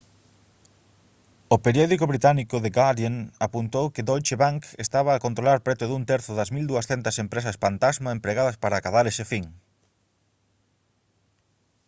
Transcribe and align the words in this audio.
o 1.55 1.57
periódico 1.65 2.05
británico 2.11 2.55
the 2.63 2.71
guardian 2.77 3.15
apuntou 3.47 3.85
que 3.93 4.05
deutsche 4.09 4.35
bank 4.43 4.61
estaba 4.85 5.11
a 5.13 5.23
controlar 5.25 5.59
preto 5.65 5.83
dun 5.87 6.03
terzo 6.11 6.31
das 6.35 6.49
1200 6.55 7.21
empresas 7.23 7.59
pantasma 7.65 8.15
empregadas 8.17 8.59
para 8.63 8.75
acadar 8.77 9.05
ese 9.11 9.25
fin 9.31 9.45